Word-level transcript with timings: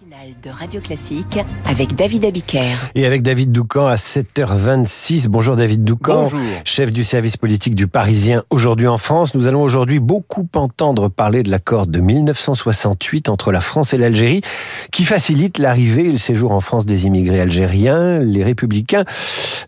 matinale 0.00 0.34
de 0.42 0.50
Radio 0.50 0.80
Classique 0.80 1.38
avec 1.64 1.94
David 1.94 2.24
Abiker. 2.24 2.62
Et 2.94 3.06
avec 3.06 3.22
David 3.22 3.50
Doucan 3.50 3.86
à 3.86 3.96
7h26. 3.96 5.26
Bonjour 5.26 5.56
David 5.56 5.84
Doucan, 5.84 6.22
Bonjour. 6.24 6.40
chef 6.64 6.92
du 6.92 7.02
service 7.02 7.36
politique 7.36 7.74
du 7.74 7.86
Parisien 7.86 8.44
aujourd'hui 8.50 8.86
en 8.86 8.98
France. 8.98 9.34
Nous 9.34 9.46
allons 9.46 9.62
aujourd'hui 9.62 9.98
beaucoup 9.98 10.46
entendre 10.54 11.08
parler 11.08 11.42
de 11.42 11.50
l'accord 11.50 11.86
de 11.86 12.00
1968 12.00 13.28
entre 13.28 13.52
la 13.52 13.60
France 13.60 13.92
et 13.92 13.98
l'Algérie 13.98 14.42
qui 14.92 15.04
facilite 15.04 15.58
l'arrivée 15.58 16.08
et 16.08 16.12
le 16.12 16.18
séjour 16.18 16.52
en 16.52 16.60
France 16.60 16.86
des 16.86 17.06
immigrés 17.06 17.40
algériens. 17.40 18.18
Les 18.20 18.44
républicains 18.44 19.04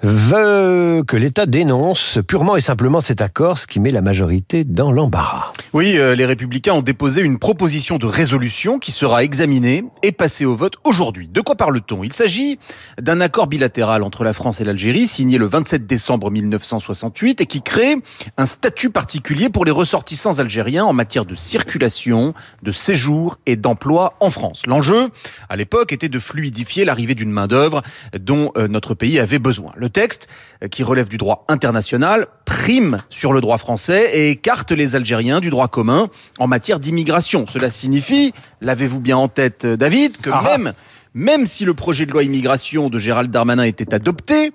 veulent 0.02 1.04
que 1.04 1.16
l'État 1.16 1.46
dénonce 1.46 2.18
purement 2.26 2.56
et 2.56 2.60
simplement 2.60 3.00
cet 3.00 3.20
accord, 3.20 3.58
ce 3.58 3.66
qui 3.66 3.80
met 3.80 3.90
la 3.90 4.02
majorité 4.02 4.64
dans 4.64 4.92
l'embarras. 4.92 5.52
Oui, 5.72 5.96
euh, 5.96 6.14
les 6.14 6.26
Républicains 6.26 6.74
ont 6.74 6.82
déposé 6.82 7.22
une 7.22 7.38
proposition 7.38 7.96
de 7.96 8.06
résolution 8.06 8.78
qui 8.78 8.92
sera 8.92 9.24
examinée 9.24 9.84
et 10.02 10.12
passée 10.22 10.44
au 10.44 10.54
vote 10.54 10.76
aujourd'hui. 10.84 11.26
De 11.26 11.40
quoi 11.40 11.56
parle-t-on? 11.56 12.04
Il 12.04 12.12
s'agit 12.12 12.60
d'un 12.96 13.20
accord 13.20 13.48
bilatéral 13.48 14.04
entre 14.04 14.22
la 14.22 14.32
France 14.32 14.60
et 14.60 14.64
l'Algérie 14.64 15.08
signé 15.08 15.36
le 15.36 15.46
27 15.46 15.84
décembre 15.84 16.30
1968 16.30 17.40
et 17.40 17.46
qui 17.46 17.60
crée 17.60 17.96
un 18.36 18.46
statut 18.46 18.90
particulier 18.90 19.48
pour 19.48 19.64
les 19.64 19.72
ressortissants 19.72 20.38
algériens 20.38 20.84
en 20.84 20.92
matière 20.92 21.24
de 21.24 21.34
circulation, 21.34 22.34
de 22.62 22.70
séjour 22.70 23.36
et 23.46 23.56
d'emploi 23.56 24.14
en 24.20 24.30
France. 24.30 24.62
L'enjeu, 24.68 25.08
à 25.48 25.56
l'époque, 25.56 25.92
était 25.92 26.08
de 26.08 26.20
fluidifier 26.20 26.84
l'arrivée 26.84 27.16
d'une 27.16 27.32
main-d'œuvre 27.32 27.82
dont 28.16 28.52
euh, 28.56 28.68
notre 28.68 28.94
pays 28.94 29.18
avait 29.18 29.40
besoin. 29.40 29.72
Le 29.74 29.88
texte, 29.88 30.28
euh, 30.62 30.68
qui 30.68 30.84
relève 30.84 31.08
du 31.08 31.16
droit 31.16 31.44
international, 31.48 32.28
prime 32.44 32.98
sur 33.08 33.32
le 33.32 33.40
droit 33.40 33.58
français 33.58 34.10
et 34.14 34.30
écarte 34.30 34.70
les 34.70 34.94
Algériens 34.94 35.40
du 35.40 35.50
droit 35.50 35.66
commun 35.66 36.08
en 36.38 36.46
matière 36.46 36.78
d'immigration. 36.78 37.44
Cela 37.48 37.70
signifie, 37.70 38.32
l'avez-vous 38.60 39.00
bien 39.00 39.16
en 39.16 39.26
tête, 39.26 39.64
euh, 39.64 39.76
Que 40.20 40.30
Ah. 40.32 40.42
même, 40.56 40.72
même 41.14 41.46
si 41.46 41.64
le 41.64 41.74
projet 41.74 42.06
de 42.06 42.12
loi 42.12 42.22
immigration 42.22 42.88
de 42.90 42.98
Gérald 42.98 43.30
Darmanin 43.30 43.64
était 43.64 43.94
adopté, 43.94 44.52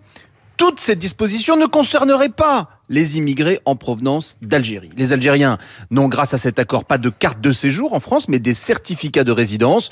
toutes 0.57 0.79
ces 0.79 0.95
dispositions 0.95 1.55
ne 1.55 1.67
concerneraient 1.67 2.29
pas 2.29 2.69
les 2.89 3.17
immigrés 3.17 3.59
en 3.65 3.75
provenance 3.75 4.37
d'Algérie. 4.41 4.89
Les 4.97 5.13
Algériens 5.13 5.57
n'ont, 5.91 6.07
grâce 6.07 6.33
à 6.33 6.37
cet 6.37 6.57
accord, 6.57 6.85
pas 6.85 6.97
de 6.97 7.09
carte 7.09 7.41
de 7.41 7.51
séjour 7.51 7.93
en 7.93 7.99
France, 7.99 8.27
mais 8.27 8.39
des 8.39 8.53
certificats 8.55 9.23
de 9.23 9.31
résidence 9.31 9.89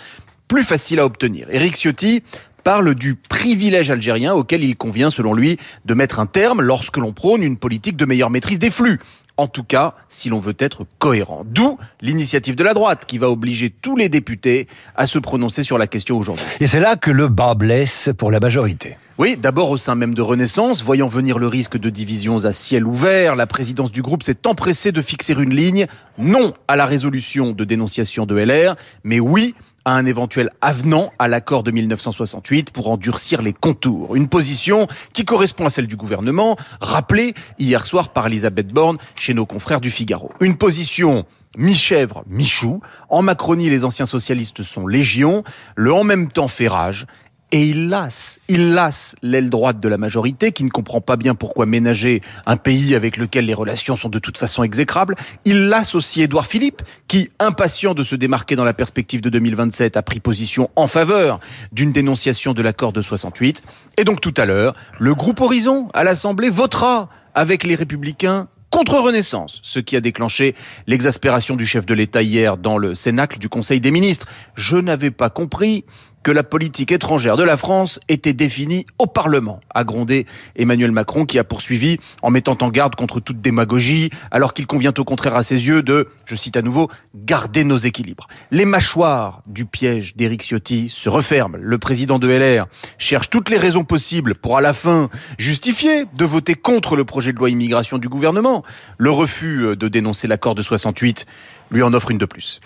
plus 0.47 0.63
faciles 0.63 0.99
à 0.99 1.05
obtenir. 1.05 1.47
Éric 1.51 1.75
Ciotti 1.75 2.23
parle 2.63 2.95
du 2.95 3.13
privilège 3.13 3.91
algérien 3.91 4.33
auquel 4.33 4.63
il 4.63 4.75
convient, 4.75 5.11
selon 5.11 5.35
lui, 5.35 5.57
de 5.85 5.93
mettre 5.93 6.19
un 6.19 6.25
terme 6.25 6.61
lorsque 6.61 6.97
l'on 6.97 7.13
prône 7.13 7.43
une 7.43 7.57
politique 7.57 7.95
de 7.95 8.05
meilleure 8.05 8.31
maîtrise 8.31 8.57
des 8.57 8.71
flux. 8.71 8.99
En 9.37 9.47
tout 9.47 9.63
cas, 9.63 9.95
si 10.07 10.29
l'on 10.29 10.39
veut 10.39 10.55
être 10.59 10.85
cohérent. 10.97 11.43
D'où 11.45 11.77
l'initiative 12.01 12.55
de 12.55 12.63
la 12.63 12.73
droite 12.73 13.05
qui 13.05 13.17
va 13.17 13.29
obliger 13.29 13.69
tous 13.69 13.95
les 13.95 14.07
députés 14.07 14.67
à 14.95 15.05
se 15.05 15.19
prononcer 15.19 15.63
sur 15.63 15.77
la 15.77 15.87
question 15.87 16.17
aujourd'hui. 16.17 16.45
Et 16.59 16.67
c'est 16.67 16.79
là 16.79 16.95
que 16.95 17.11
le 17.11 17.27
bas 17.27 17.53
blesse 17.53 18.09
pour 18.17 18.31
la 18.31 18.39
majorité. 18.39 18.97
Oui, 19.17 19.37
d'abord 19.37 19.69
au 19.69 19.77
sein 19.77 19.95
même 19.95 20.13
de 20.13 20.21
Renaissance, 20.21 20.83
voyant 20.83 21.07
venir 21.07 21.39
le 21.39 21.47
risque 21.47 21.77
de 21.77 21.89
divisions 21.89 22.43
à 22.43 22.51
ciel 22.51 22.85
ouvert, 22.85 23.35
la 23.35 23.47
présidence 23.47 23.91
du 23.91 24.01
groupe 24.01 24.23
s'est 24.23 24.45
empressée 24.45 24.91
de 24.91 25.01
fixer 25.01 25.33
une 25.33 25.53
ligne, 25.53 25.87
non 26.17 26.53
à 26.67 26.75
la 26.75 26.85
résolution 26.85 27.51
de 27.51 27.63
dénonciation 27.63 28.25
de 28.25 28.35
LR, 28.35 28.75
mais 29.03 29.21
oui 29.21 29.55
à 29.85 29.93
un 29.93 30.05
éventuel 30.05 30.49
avenant 30.61 31.11
à 31.19 31.27
l'accord 31.27 31.63
de 31.63 31.71
1968 31.71 32.71
pour 32.71 32.89
endurcir 32.89 33.41
les 33.41 33.53
contours. 33.53 34.15
Une 34.15 34.27
position 34.27 34.87
qui 35.13 35.23
correspond 35.23 35.67
à 35.67 35.69
celle 35.69 35.87
du 35.87 35.95
gouvernement, 35.95 36.57
rappelée 36.81 37.33
hier 37.59 37.85
soir 37.85 38.09
par 38.09 38.27
Elisabeth 38.27 38.73
Borne 38.73 38.97
chez 39.15 39.33
nos 39.33 39.45
confrères 39.45 39.81
du 39.81 39.91
Figaro. 39.91 40.31
Une 40.41 40.57
position 40.57 41.25
mi-chèvre, 41.57 42.23
mi-chou. 42.27 42.81
En 43.09 43.21
Macronie, 43.21 43.69
les 43.69 43.85
anciens 43.85 44.05
socialistes 44.05 44.63
sont 44.63 44.87
légion. 44.87 45.43
Le 45.75 45.93
en 45.93 46.03
même 46.03 46.27
temps 46.27 46.47
fait 46.47 46.67
rage. 46.67 47.07
Et 47.55 47.69
il 47.69 47.87
lasse, 47.87 48.41
il 48.49 48.73
lasse 48.73 49.15
l'aile 49.21 49.49
droite 49.49 49.79
de 49.79 49.87
la 49.87 49.97
majorité 49.97 50.51
qui 50.51 50.65
ne 50.65 50.69
comprend 50.69 50.99
pas 50.99 51.15
bien 51.15 51.35
pourquoi 51.35 51.65
ménager 51.65 52.21
un 52.45 52.57
pays 52.57 52.95
avec 52.95 53.15
lequel 53.15 53.45
les 53.45 53.53
relations 53.53 53.95
sont 53.95 54.09
de 54.09 54.19
toute 54.19 54.37
façon 54.37 54.61
exécrables. 54.61 55.15
Il 55.45 55.69
lasse 55.69 55.95
aussi 55.95 56.21
Édouard 56.21 56.47
Philippe 56.47 56.81
qui, 57.07 57.29
impatient 57.39 57.93
de 57.93 58.03
se 58.03 58.17
démarquer 58.17 58.57
dans 58.57 58.65
la 58.65 58.73
perspective 58.73 59.21
de 59.21 59.29
2027, 59.29 59.95
a 59.95 60.01
pris 60.01 60.19
position 60.19 60.69
en 60.75 60.87
faveur 60.87 61.39
d'une 61.71 61.93
dénonciation 61.93 62.53
de 62.53 62.61
l'accord 62.61 62.91
de 62.91 63.01
68. 63.01 63.63
Et 63.95 64.03
donc 64.03 64.19
tout 64.19 64.33
à 64.35 64.43
l'heure, 64.43 64.75
le 64.99 65.15
groupe 65.15 65.39
Horizon 65.39 65.87
à 65.93 66.03
l'Assemblée 66.03 66.49
votera 66.49 67.07
avec 67.35 67.63
les 67.63 67.75
républicains 67.75 68.49
contre 68.69 68.99
Renaissance, 68.99 69.61
ce 69.63 69.79
qui 69.79 69.95
a 69.95 70.01
déclenché 70.01 70.55
l'exaspération 70.87 71.55
du 71.55 71.65
chef 71.65 71.85
de 71.85 71.93
l'État 71.93 72.21
hier 72.21 72.57
dans 72.57 72.77
le 72.77 72.95
Cénacle 72.95 73.39
du 73.39 73.47
Conseil 73.47 73.79
des 73.79 73.91
ministres. 73.91 74.27
Je 74.55 74.75
n'avais 74.75 75.11
pas 75.11 75.29
compris 75.29 75.85
que 76.25 76.31
la 76.31 76.41
politique 76.41 76.91
étrangère 76.91 77.37
de 77.37 77.43
la 77.43 77.55
France 77.55 77.99
était 78.09 78.33
définie 78.33 78.87
au 78.97 79.05
Parlement, 79.05 79.61
a 79.75 79.83
grondé 79.83 80.25
Emmanuel 80.55 80.91
Macron 80.91 81.27
qui 81.27 81.37
a 81.37 81.43
poursuivi 81.43 81.99
en 82.23 82.31
mettant 82.31 82.57
en 82.61 82.69
garde 82.69 82.95
contre 82.95 83.19
toute 83.19 83.41
démagogie, 83.41 84.09
alors 84.31 84.55
qu'il 84.55 84.65
convient 84.65 84.93
au 84.97 85.03
contraire 85.03 85.35
à 85.35 85.43
ses 85.43 85.67
yeux 85.67 85.83
de, 85.83 86.09
je 86.25 86.33
cite 86.33 86.57
à 86.57 86.63
nouveau, 86.63 86.89
garder 87.13 87.63
nos 87.63 87.77
équilibres. 87.77 88.25
Les 88.49 88.65
mâchoires 88.65 89.43
du 89.45 89.65
piège 89.65 90.15
d'Éric 90.15 90.41
Ciotti 90.41 90.89
se 90.89 91.09
referment. 91.09 91.59
Le 91.61 91.77
président 91.77 92.17
de 92.17 92.27
LR 92.27 92.65
cherche 92.97 93.29
toutes 93.29 93.51
les 93.51 93.59
raisons 93.59 93.83
possibles 93.83 94.33
pour 94.33 94.57
à 94.57 94.61
la 94.61 94.73
fin 94.73 95.11
justifier 95.37 96.05
de 96.15 96.25
voter 96.25 96.55
contre 96.55 96.95
le 96.95 97.05
projet 97.05 97.33
de 97.33 97.37
loi 97.37 97.51
immigration 97.51 97.99
du 97.99 98.09
gouvernement. 98.09 98.63
Le 98.97 99.11
refus 99.11 99.77
de 99.77 99.87
dénoncer 99.87 100.27
l'accord 100.27 100.55
de 100.55 100.63
68 100.63 101.27
lui 101.71 101.83
en 101.83 101.93
offre 101.93 102.11
une 102.11 102.17
de 102.17 102.25
plus. 102.25 102.59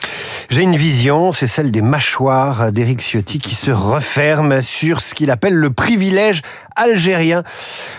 J'ai 0.49 0.61
une 0.61 0.75
vision, 0.75 1.31
c'est 1.31 1.47
celle 1.47 1.71
des 1.71 1.81
mâchoires 1.81 2.71
d'Éric 2.71 3.01
Ciotti 3.01 3.39
qui 3.39 3.48
se 3.55 3.71
referment 3.71 4.61
sur 4.61 5.01
ce 5.01 5.13
qu'il 5.15 5.31
appelle 5.31 5.53
le 5.53 5.69
privilège 5.69 6.41
algérien. 6.75 7.43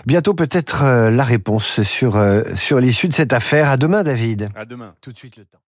Bientôt 0.07 0.35
peut-être 0.35 0.85
euh, 0.85 1.11
la 1.11 1.25
réponse 1.25 1.83
sur, 1.83 2.17
euh, 2.17 2.43
sur 2.57 2.81
l'issue 2.81 3.09
de 3.09 3.15
cette 3.15 3.33
affaire. 3.33 3.69
À 3.71 3.77
demain 3.77 4.03
David. 4.03 4.51
À 4.55 4.65
demain. 4.65 4.95
Tout 5.01 5.13
de 5.13 5.19
suite 5.19 5.37
le 5.37 5.45
temps. 5.45 5.61